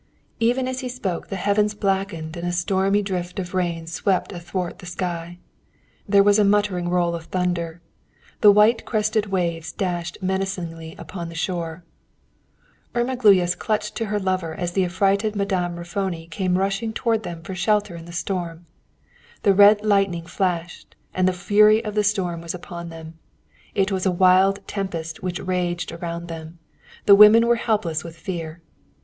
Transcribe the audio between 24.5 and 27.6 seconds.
tempest which raged around them. The women were